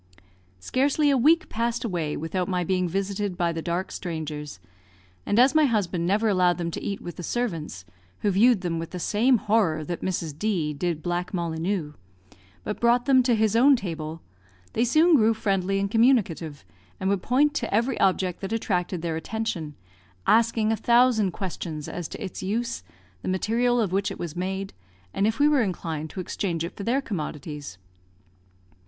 [0.59, 4.59] Scarcely a week passed away without my being visited by the dark strangers;
[5.27, 7.85] and as my husband never allowed them to eat with the servants
[8.21, 10.35] (who viewed them with the same horror that Mrs.
[10.39, 11.93] D did black Mollineux),
[12.63, 14.23] but brought them to his own table,
[14.73, 16.65] they soon grew friendly and communicative,
[16.99, 19.75] and would point to every object that attracted their attention,
[20.25, 22.81] asking a thousand questions as to its use,
[23.21, 24.73] the material of which it was made,
[25.13, 27.77] and if we were inclined to exchange it for their commodities?